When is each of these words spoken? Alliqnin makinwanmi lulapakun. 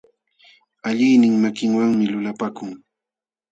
Alliqnin 0.87 1.33
makinwanmi 1.41 2.05
lulapakun. 2.13 2.69